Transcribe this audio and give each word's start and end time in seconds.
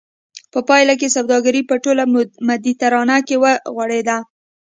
په 0.53 0.59
پایله 0.67 0.93
کې 0.99 1.13
سوداګري 1.17 1.61
په 1.69 1.75
ټوله 1.83 2.03
مدیترانه 2.49 3.17
کې 3.27 3.35
وغوړېده 3.43 4.17